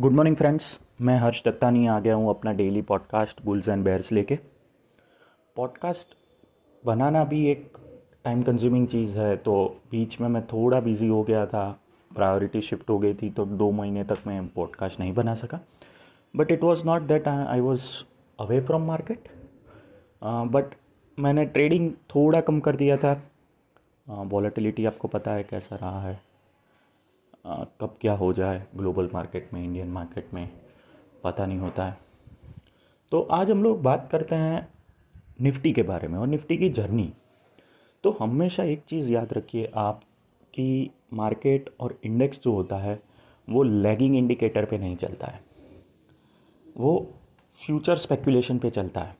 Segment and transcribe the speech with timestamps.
[0.00, 4.10] Good morning friends मैं हर्ष दत्तानी आ गया हूँ अपना daily podcast bulls and bears
[4.12, 4.38] लेके।
[5.56, 6.14] पॉडकास्ट
[6.84, 7.76] बनाना भी एक
[8.24, 9.56] टाइम कंज्यूमिंग चीज़ है तो
[9.90, 11.68] बीच में मैं थोड़ा बिज़ी हो गया था।
[12.10, 15.60] प्रायोरिटी शिफ्ट हो गई थी तो दो महीने तक मैं पॉडकास्ट नहीं बना सका।
[16.34, 17.82] But it was not that I was
[18.40, 19.28] away from market
[20.24, 20.74] but
[21.18, 23.12] मैंने ट्रेडिंग थोड़ा कम कर दिया था।
[24.08, 26.29] वॉलेटिलिटी uh, आपको पता है कैसा रहा है।
[27.44, 30.48] कब क्या हो जाए ग्लोबल मार्केट में, इंडियन मार्केट में,
[31.24, 31.98] पता नहीं होता है।
[33.12, 34.68] तो आज हम लोग बात करते हैं
[35.40, 37.12] निफ्टी के बारे में और निफ्टी की जर्नी।
[38.04, 40.00] तो हमेशा एक चीज़ याद रखिए आप
[40.54, 43.00] कि मार्केट और इंडेक्स जो होता है,
[43.48, 45.40] वो लैगिंग इंडिकेटर पे नहीं चलता है।
[46.78, 47.12] वो
[47.56, 49.16] फ्यूचर स्पेकुलेशन पे चलता है।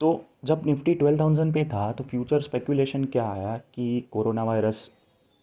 [0.00, 4.90] तो जब निफ्टी ट्वेल्व थाउज़ेंड पे था तो फ्यूचर स्पेकुलेशन क्या आया कि कोरोना वायरस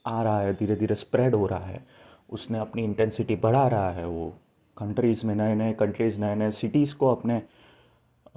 [0.05, 1.83] आ रहा है धीरे धीरे स्प्रेड हो रहा है।
[2.29, 4.33] उसने अपनी इंटेंसिटी बढ़ा रहा है वो।
[4.77, 7.41] कंट्रीज़ में नए नए कंट्रीज़ नए नए सिटीज़ को अपने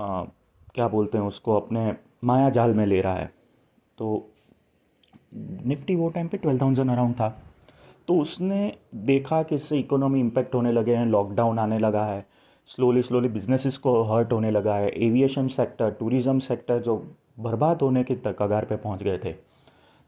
[0.00, 0.24] आ,
[0.74, 3.30] क्या बोलते हैं उसको अपने माया जाल में ले रहा है।
[3.98, 4.28] तो
[5.34, 7.28] निफ्टी वो टाइम पे ट्वेल्व थाउज़ेंड अराउंड था।
[8.08, 12.26] तो उसने देखा कि इससे इकोनॉमी इम्पेक्ट होने लगे हैं लॉकडाउन आने लगा है
[12.68, 16.96] स्लोली स्लोली बिजनेसेस को हर्ट होने लगा है एविएशन सेक्टर टूरिज़्म सेक्टर जो
[17.40, 19.34] बर्बाद होने के तक कगार पे पहुँच गए थे।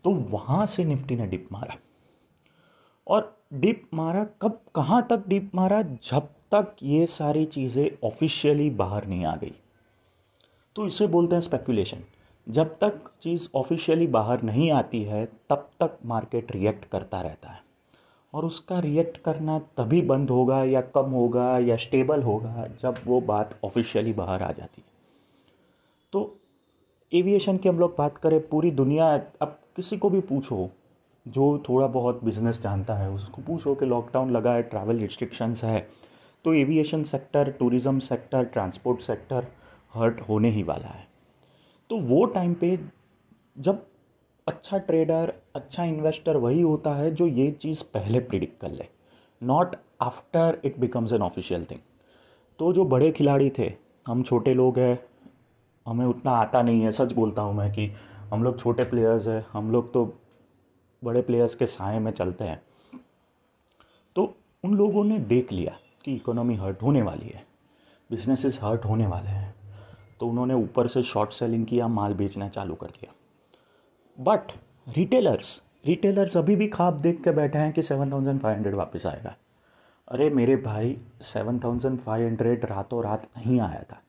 [0.04, 1.76] तो वहाँ से निफ्टी ने डिप मारा।
[3.06, 5.82] और डिप मारा कब, कहाँ तक डिप मारा?
[5.82, 9.52] जब तक ये सारी चीज़ें ऑफिशियली बाहर नहीं आ गई।
[10.76, 11.98] तो इसे बोलते हैं स्पेकुलेशन
[12.48, 17.62] जब तक चीज़ ऑफिशियली बाहर नहीं आती है, तब तक मार्केट रिएक्ट करता रहता है।
[18.34, 23.20] और उसका रिएक्ट करना तभी बंद होगा या कम होगा या स्टेबल होगा जब वो
[23.20, 24.92] बात ऑफिशियली बाहर आ जाती है।
[26.12, 26.36] तो
[27.12, 30.68] एविएशन की हम लोग बात करें, पूरी दुनिया, अब किसी को भी पूछो
[31.26, 35.86] जो थोड़ा बहुत बिज़नेस जानता है, उसको पूछो कि लॉकडाउन लगा है ट्रैवल रिस्ट्रिक्शंस है
[36.44, 39.47] तो aviation sector tourism sector transport sector
[39.94, 41.06] hurt होने ही वाला है।
[41.91, 42.78] तो वो टाइम पे
[43.56, 43.86] जब
[44.47, 48.88] अच्छा ट्रेडर अच्छा इन्वेस्टर वही होता है जो ये चीज़ पहले प्रिडिक्ट कर ले
[49.42, 51.81] not after it becomes an official thing
[52.60, 53.72] तो जो बड़े खिलाड़ी थे,
[54.06, 54.98] हम छोटे लोग हैं,
[55.87, 57.91] हमें उतना आता नहीं है, सच बोलता हूँ मैं कि
[58.30, 60.04] हम लोग छोटे प्लेयर्स हैं, हम लोग तो
[61.02, 62.60] बड़े प्लेयर्स के साय में चलते हैं।
[64.16, 67.44] तो उन लोगों ने देख लिया कि इकोनॉमी हर्ट होने वाली है
[68.10, 69.54] बिजनेसेस हर्ट होने वाले हैं।
[70.20, 73.12] तो उन्होंने ऊपर से शॉर्ट सेलिंग किया, माल बेचना चालू कर दिया।
[74.19, 74.52] बट
[74.96, 79.06] रिटेलर्स रिटेलर्स अभी भी खाब देख के बैठे हैं कि सेवन थाउज़ेंड फाइव हंड्रेड वापस
[79.06, 79.34] आएगा।
[80.08, 84.00] अरे मेरे भाई सेवन थाउज़ेंड फाइव हंड्रेड रातों रात नहीं आया था।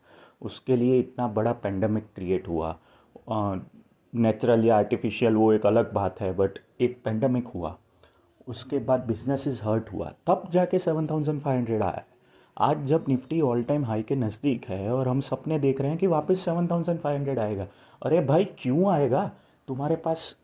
[0.41, 2.77] उसके लिए इतना बड़ा पेंडेमिक क्रिएट हुआ
[4.15, 7.77] नेचुरल या आर्टिफिशियल वो एक अलग बात है बट एक पेंडेमिक हुआ।
[8.47, 12.03] उसके बाद बिज़नेस इज़ हर्ट हुआ। तब जाके सेवन थाउज़ेंड फाइव हंड्रेड आया।
[12.57, 15.99] आज जब निफ्टी ऑल टाइम हाई के नज़दीक है और हम सपने देख रहे हैं
[15.99, 17.67] कि वापस सेवन थाउज़ेंड फाइव हंड्रेड आएगा।
[18.01, 19.31] अरे भाई, क्यों आएगा?
[19.67, 20.37] तुम्हारे पास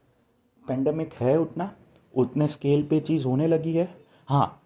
[0.67, 1.71] पेंडेमिक है उतना?
[2.15, 3.95] उतने स्केल पे चीज़ होने लगी है?
[4.27, 4.61] हाँ।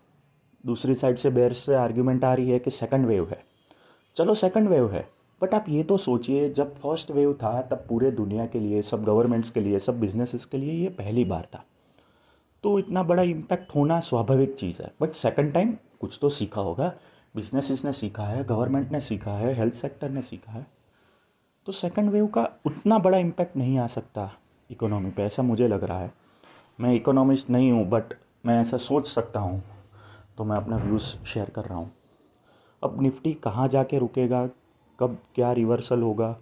[0.65, 3.43] दूसरी साइड से बेर से आर्ग्यूमेंट आ रही है कि सेकंड वेव है।
[4.15, 5.09] चलो सेकंड वेव है।
[5.41, 9.03] बट आप ये तो सोचिए, जब फ़र्स्ट वेव था, तब पूरे दुनिया के लिए, सब
[9.03, 11.65] गवर्नमेंट्स के लिए, सब बिजनेसेस के लिए ये पहली बार था।
[12.63, 16.93] तो इतना बड़ा इम्पैक्ट होना स्वाभाविक चीज़ है। बट सेकेंड टाइम कुछ तो सीखा होगा।
[17.35, 20.67] बिजनेसिस ने सीखा है गवर्नमेंट ने सीखा है हेल्थ सेक्टर ने सीखा है।
[21.65, 24.31] तो सेकेंड वेव का उतना बड़ा इम्पैक्ट नहीं आ सकता
[24.71, 26.13] इकोनॉमी पे, ऐसा मुझे लग रहा है।
[26.79, 28.03] मैं इकोनॉमिस्ट नहीं हूँ बट
[28.45, 29.63] मैं ऐसा सोच सकता हूँ।
[30.37, 31.91] तो मैं अपना व्यूज़ शेयर कर रहा हूँ।
[32.83, 34.49] अब निफ्टी कहाँ जाके रुकेगा?
[35.01, 36.35] कब क्या रिवर्सल होगा,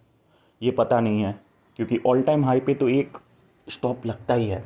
[0.62, 1.40] ये पता नहीं है,
[1.80, 3.18] क्योंकि ऑल टाइम हाई पे तो एक
[3.68, 4.64] स्टॉप लगता ही है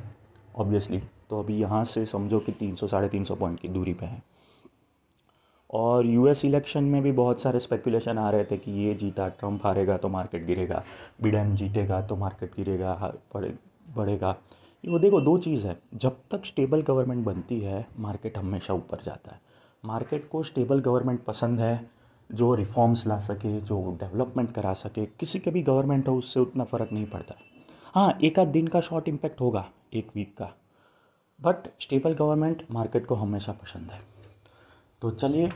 [0.55, 0.99] ऑब्वियसली
[1.29, 4.05] तो अभी यहाँ से समझो कि तीन सौ, साढ़े तीन सौ पॉइंट की दूरी पे
[4.05, 4.21] है।
[5.69, 9.65] और यूएस इलेक्शन में भी बहुत सारे स्पेकुलेशन आ रहे थे कि ये जीता ट्रंप
[9.65, 10.83] हारेगा तो मार्केट गिरेगा
[11.21, 12.93] बिडेन जीतेगा तो मार्केट गिरेगा
[13.35, 13.53] बढ़े
[13.95, 14.35] बढ़ेगा।
[14.83, 19.31] वो देखो, दो चीज़ है। जब तक स्टेबल गवर्नमेंट बनती है मार्केट हमेशा ऊपर जाता
[19.31, 19.39] है।
[19.83, 21.75] मार्केट को स्टेबल गवर्नमेंट पसंद है
[22.33, 26.63] जो रिफॉर्म्स ला सके, जो डेवलपमेंट करा सके, किसी के भी गवर्नमेंट हो उससे उतना
[26.63, 27.35] फ़र्क नहीं पड़ता।
[27.93, 30.49] हाँ एक आध दिन का शॉर्ट इम्पैक्ट होगा, एक वीक का।
[31.39, 33.99] बट स्टेबल गवर्नमेंट मार्केट को हमेशा पसंद है।
[35.01, 35.49] तो चलिए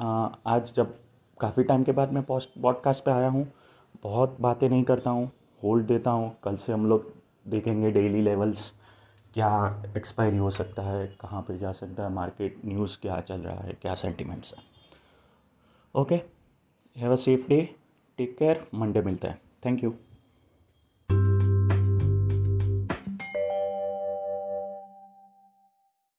[0.00, 0.94] आज जब
[1.40, 3.46] काफ़ी टाइम के बाद मैं पॉडकास्ट पे आया हूँ,
[4.02, 5.30] बहुत बातें नहीं करता हूँ
[5.62, 7.12] होल्ड देता हूँ। कल से हम लोग
[7.48, 8.72] देखेंगे डेली लेवल्स
[9.34, 13.56] क्या एक्सपायरी हो सकता है, कहाँ पे जा सकता है मार्केट न्यूज़ क्या चल रहा
[13.56, 14.75] है, क्या सेंटिमेंट्स है।
[15.94, 16.14] Okay
[16.96, 17.58] have a safe day
[18.18, 19.40] take care Monday मिलता है.
[19.64, 19.94] Thank you